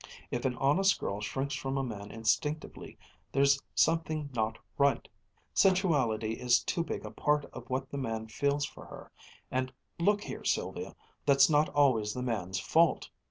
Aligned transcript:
If 0.31 0.45
an 0.45 0.57
honest 0.57 0.99
girl 0.99 1.21
shrinks 1.21 1.53
from 1.53 1.77
a 1.77 1.83
man 1.83 2.09
instinctively, 2.09 2.97
there's 3.31 3.61
something 3.75 4.31
not 4.33 4.57
right 4.79 5.07
sensuality 5.53 6.29
is 6.31 6.63
too 6.63 6.83
big 6.83 7.05
a 7.05 7.11
part 7.11 7.45
of 7.53 7.69
what 7.69 7.91
the 7.91 7.99
man 7.99 8.25
feels 8.27 8.65
for 8.65 8.85
her 8.87 9.11
and 9.51 9.71
look 9.99 10.23
here, 10.23 10.43
Sylvia, 10.43 10.95
that's 11.27 11.51
not 11.51 11.69
always 11.69 12.15
the 12.15 12.23
man's 12.23 12.59
fault. 12.59 13.11